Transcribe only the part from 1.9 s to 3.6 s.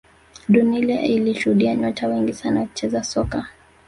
wengi sana wakicheza soka